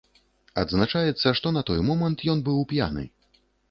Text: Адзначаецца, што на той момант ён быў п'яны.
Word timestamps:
Адзначаецца, 0.61 1.35
што 1.41 1.47
на 1.59 1.65
той 1.69 1.79
момант 1.93 2.29
ён 2.37 2.45
быў 2.53 2.63
п'яны. 2.77 3.11